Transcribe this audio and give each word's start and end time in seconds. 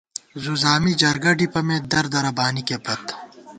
زُوزامی 0.43 0.93
جرگہ 1.01 1.31
ڈِپَمېت، 1.37 1.83
در 1.91 2.05
دَرہ 2.13 2.31
بانِکے 2.37 2.77
پت 2.83 3.03